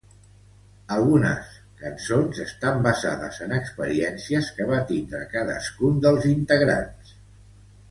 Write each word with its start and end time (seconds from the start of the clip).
Algunes 0.93 1.51
cançons 1.81 2.39
estan 2.45 2.81
basades 2.87 3.37
en 3.47 3.53
experiències 3.59 4.49
que 4.57 4.69
va 4.73 4.81
tindre 4.93 5.23
cadascun 5.37 6.03
dels 6.09 6.29
integrants. 6.35 7.17